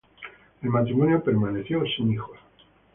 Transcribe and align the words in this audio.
El 0.63 0.69
matrimonio 0.71 1.23
permaneció 1.23 1.83
sin 1.95 2.11
hijos. 2.11 2.35